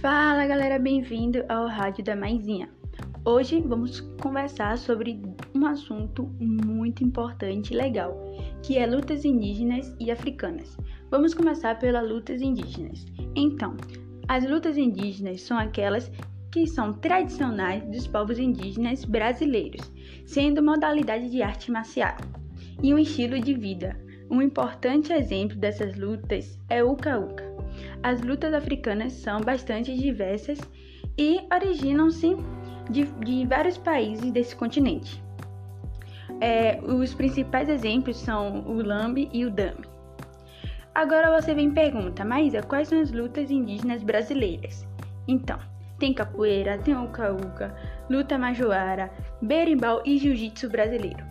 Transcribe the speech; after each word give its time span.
Fala 0.00 0.46
galera, 0.46 0.78
bem-vindo 0.78 1.44
ao 1.46 1.66
Rádio 1.66 2.02
da 2.02 2.16
Maisinha. 2.16 2.70
Hoje 3.22 3.60
vamos 3.60 4.00
conversar 4.22 4.78
sobre 4.78 5.20
um 5.54 5.66
assunto 5.66 6.24
muito 6.40 7.04
importante 7.04 7.74
e 7.74 7.76
legal, 7.76 8.18
que 8.62 8.78
é 8.78 8.86
lutas 8.86 9.26
indígenas 9.26 9.94
e 10.00 10.10
africanas. 10.10 10.74
Vamos 11.10 11.34
começar 11.34 11.78
pelas 11.78 12.08
lutas 12.08 12.40
indígenas. 12.40 13.04
Então, 13.36 13.76
as 14.26 14.48
lutas 14.48 14.78
indígenas 14.78 15.42
são 15.42 15.58
aquelas 15.58 16.10
que 16.50 16.66
são 16.66 16.94
tradicionais 16.94 17.84
dos 17.84 18.06
povos 18.06 18.38
indígenas 18.38 19.04
brasileiros, 19.04 19.92
sendo 20.24 20.62
modalidade 20.62 21.28
de 21.28 21.42
arte 21.42 21.70
marcial 21.70 22.16
e 22.82 22.94
um 22.94 22.98
estilo 22.98 23.38
de 23.38 23.52
vida. 23.52 24.00
Um 24.30 24.40
importante 24.40 25.12
exemplo 25.12 25.58
dessas 25.58 25.94
lutas 25.98 26.58
é 26.70 26.82
o 26.82 26.92
Uka-Uka. 26.92 27.49
As 28.02 28.20
lutas 28.20 28.54
africanas 28.54 29.12
são 29.12 29.40
bastante 29.40 29.96
diversas 29.96 30.58
e 31.18 31.40
originam-se 31.52 32.36
de, 32.88 33.04
de, 33.04 33.46
vários 33.46 33.76
países 33.76 34.30
desse 34.30 34.56
continente. 34.56 35.22
É, 36.40 36.80
os 36.82 37.12
principais 37.12 37.68
exemplos 37.68 38.16
são 38.16 38.62
o 38.66 38.82
Lambe 38.82 39.28
e 39.32 39.44
o 39.44 39.50
Dame. 39.50 39.84
Agora 40.94 41.40
você 41.40 41.54
vem 41.54 41.70
pergunta, 41.70 42.24
Maísa, 42.24 42.62
quais 42.62 42.88
são 42.88 43.00
as 43.00 43.12
lutas 43.12 43.50
indígenas 43.50 44.02
brasileiras? 44.02 44.86
Então, 45.28 45.58
tem 45.98 46.14
capoeira, 46.14 46.78
tem 46.78 46.96
uca-uca, 46.96 47.76
luta 48.08 48.38
majoara, 48.38 49.12
berimbau 49.40 50.02
e 50.04 50.18
jiu-jitsu 50.18 50.68
brasileiro. 50.68 51.24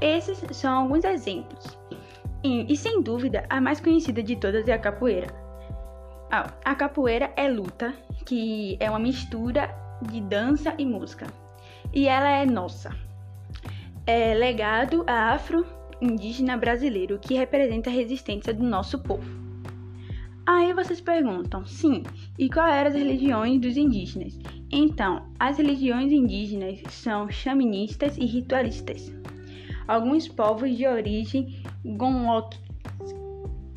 Esses 0.00 0.44
são 0.50 0.82
alguns 0.82 1.04
exemplos. 1.04 1.78
E, 2.44 2.70
e 2.70 2.76
sem 2.76 3.00
dúvida, 3.00 3.46
a 3.48 3.60
mais 3.60 3.80
conhecida 3.80 4.22
de 4.22 4.36
todas 4.36 4.68
é 4.68 4.72
a 4.72 4.78
capoeira. 4.78 5.45
Ah, 6.30 6.52
a 6.64 6.74
capoeira 6.74 7.32
é 7.36 7.48
luta, 7.48 7.94
que 8.24 8.76
é 8.80 8.90
uma 8.90 8.98
mistura 8.98 9.72
de 10.10 10.20
dança 10.20 10.74
e 10.76 10.84
música. 10.84 11.28
E 11.94 12.08
ela 12.08 12.28
é 12.28 12.44
nossa. 12.44 12.90
É 14.04 14.34
legado 14.34 15.04
afro-indígena 15.06 16.56
brasileiro 16.56 17.18
que 17.20 17.34
representa 17.34 17.90
a 17.90 17.92
resistência 17.92 18.52
do 18.52 18.64
nosso 18.64 18.98
povo. 18.98 19.46
Aí 20.44 20.72
vocês 20.72 21.00
perguntam, 21.00 21.64
sim, 21.64 22.02
e 22.36 22.48
qual 22.48 22.66
eram 22.66 22.90
as 22.90 22.96
religiões 22.96 23.60
dos 23.60 23.76
indígenas? 23.76 24.36
Então, 24.70 25.28
as 25.38 25.58
religiões 25.58 26.10
indígenas 26.10 26.80
são 26.88 27.30
xamanistas 27.30 28.16
e 28.16 28.24
ritualistas. 28.24 29.12
Alguns 29.86 30.26
povos 30.26 30.76
de 30.76 30.86
origem 30.86 31.62
gonok 31.84 32.56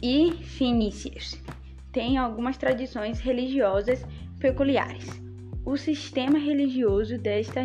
e 0.01 0.31
fenícios 0.31 1.39
têm 1.91 2.17
algumas 2.17 2.57
tradições 2.57 3.19
religiosas 3.19 4.05
peculiares. 4.39 5.21
O 5.65 5.77
sistema 5.77 6.39
religioso 6.39 7.17
desta, 7.17 7.61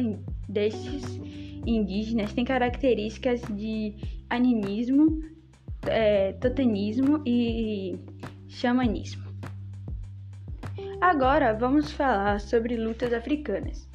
destes 0.48 1.20
indígenas 1.66 2.32
tem 2.32 2.44
características 2.44 3.40
de 3.50 3.94
animismo, 4.28 5.22
é, 5.86 6.32
totemismo 6.32 7.22
e 7.26 7.98
xamanismo. 8.48 9.24
Agora 11.00 11.52
vamos 11.52 11.92
falar 11.92 12.40
sobre 12.40 12.76
lutas 12.76 13.12
africanas. 13.12 13.88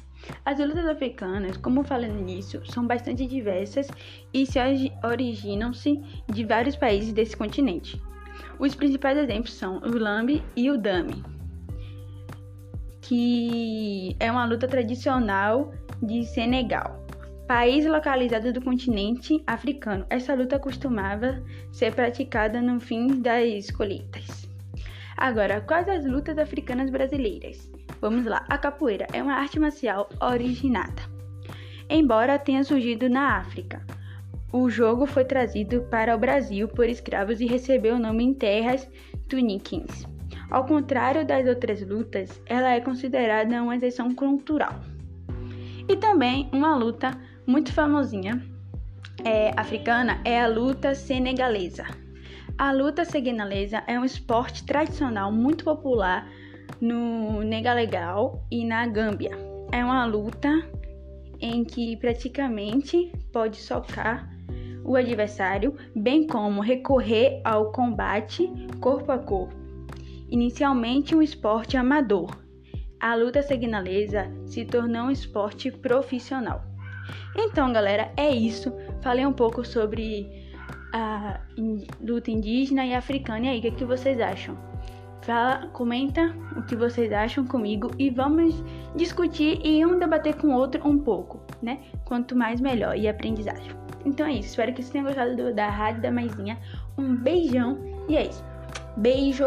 As 0.44 0.58
lutas 0.58 0.86
africanas, 0.86 1.56
como 1.56 1.82
falei 1.82 2.10
no 2.10 2.20
início, 2.20 2.64
são 2.66 2.86
bastante 2.86 3.26
diversas 3.26 3.88
e 4.32 4.46
se 4.46 4.58
originam-se 5.02 6.00
de 6.32 6.44
vários 6.44 6.76
países 6.76 7.12
desse 7.12 7.36
continente. 7.36 8.00
Os 8.58 8.74
principais 8.74 9.16
exemplos 9.16 9.54
são 9.54 9.78
o 9.78 9.98
Lambe 9.98 10.42
e 10.56 10.70
o 10.70 10.78
Dame, 10.78 11.24
que 13.00 14.14
é 14.20 14.30
uma 14.30 14.44
luta 14.44 14.68
tradicional 14.68 15.72
de 16.02 16.24
Senegal, 16.24 17.04
país 17.48 17.84
localizado 17.84 18.52
do 18.52 18.60
continente 18.60 19.42
africano. 19.46 20.06
Essa 20.08 20.34
luta 20.34 20.58
costumava 20.58 21.42
ser 21.72 21.94
praticada 21.94 22.60
no 22.60 22.78
fim 22.78 23.20
das 23.20 23.70
colheitas. 23.70 24.48
Agora, 25.16 25.60
quais 25.60 25.88
as 25.88 26.04
lutas 26.06 26.38
africanas 26.38 26.90
brasileiras? 26.90 27.70
Vamos 28.00 28.24
lá. 28.24 28.44
A 28.48 28.56
capoeira 28.56 29.06
é 29.12 29.22
uma 29.22 29.34
arte 29.34 29.58
marcial 29.58 30.08
originada, 30.20 31.02
embora 31.88 32.38
tenha 32.38 32.64
surgido 32.64 33.08
na 33.08 33.38
África. 33.38 33.84
O 34.52 34.68
jogo 34.68 35.06
foi 35.06 35.24
trazido 35.24 35.82
para 35.90 36.14
o 36.14 36.18
Brasil 36.18 36.66
por 36.66 36.88
escravos 36.88 37.40
e 37.40 37.46
recebeu 37.46 37.94
o 37.94 37.98
nome 37.98 38.24
em 38.24 38.34
terras 38.34 38.88
tuniquins. 39.28 40.06
Ao 40.50 40.66
contrário 40.66 41.24
das 41.24 41.46
outras 41.46 41.86
lutas, 41.86 42.42
ela 42.46 42.70
é 42.70 42.80
considerada 42.80 43.62
uma 43.62 43.76
exceção 43.76 44.12
cultural. 44.12 44.80
E 45.88 45.96
também 45.96 46.50
uma 46.52 46.74
luta 46.74 47.16
muito 47.46 47.72
famosinha 47.72 48.42
é, 49.24 49.52
africana 49.56 50.20
é 50.24 50.40
a 50.40 50.46
luta 50.46 50.94
senegalesa. 50.94 51.84
A 52.58 52.72
luta 52.72 53.04
senegalesa 53.04 53.82
é 53.86 53.98
um 53.98 54.04
esporte 54.04 54.64
tradicional 54.64 55.30
muito 55.32 55.64
popular 55.64 56.28
no 56.80 57.42
Negalegal 57.42 58.44
e 58.50 58.64
na 58.64 58.86
Gâmbia. 58.86 59.30
É 59.72 59.84
uma 59.84 60.04
luta 60.04 60.48
em 61.40 61.64
que 61.64 61.96
praticamente 61.96 63.12
pode 63.32 63.56
socar 63.56 64.28
o 64.90 64.96
adversário, 64.96 65.76
bem 65.94 66.26
como 66.26 66.60
recorrer 66.60 67.40
ao 67.44 67.70
combate 67.70 68.52
corpo 68.80 69.12
a 69.12 69.18
corpo. 69.18 69.54
Inicialmente 70.28 71.14
um 71.14 71.22
esporte 71.22 71.76
amador, 71.76 72.36
a 72.98 73.14
luta 73.14 73.40
segnalesa 73.40 74.30
se 74.44 74.64
tornou 74.64 75.04
um 75.04 75.10
esporte 75.10 75.70
profissional. 75.70 76.62
Então, 77.36 77.72
galera, 77.72 78.12
é 78.16 78.30
isso. 78.30 78.72
Falei 79.00 79.24
um 79.24 79.32
pouco 79.32 79.64
sobre 79.64 80.28
a 80.92 81.40
luta 82.00 82.32
indígena 82.32 82.84
e 82.84 82.92
africana. 82.92 83.46
E 83.46 83.48
aí, 83.48 83.58
o 83.58 83.62
que, 83.62 83.68
é 83.68 83.70
que 83.70 83.84
vocês 83.84 84.20
acham? 84.20 84.58
Fala, 85.22 85.68
comenta 85.68 86.34
o 86.56 86.62
que 86.62 86.74
vocês 86.74 87.12
acham 87.12 87.46
comigo 87.46 87.90
e 87.96 88.10
vamos 88.10 88.64
discutir 88.96 89.60
e 89.64 89.84
um 89.86 89.98
debater 89.98 90.34
com 90.36 90.48
o 90.48 90.54
outro 90.54 90.86
um 90.88 90.98
pouco, 90.98 91.40
né? 91.62 91.78
Quanto 92.04 92.34
mais 92.34 92.60
melhor 92.60 92.96
e 92.96 93.06
aprendizagem. 93.06 93.80
Então 94.04 94.26
é 94.26 94.32
isso. 94.32 94.50
Espero 94.50 94.72
que 94.72 94.82
vocês 94.82 94.90
tenham 94.90 95.06
gostado 95.06 95.36
do, 95.36 95.54
da 95.54 95.68
Rádio 95.68 96.02
da 96.02 96.10
Maisinha. 96.10 96.58
Um 96.96 97.14
beijão 97.16 97.78
e 98.08 98.16
é 98.16 98.26
isso. 98.26 98.44
Beijo! 98.96 99.44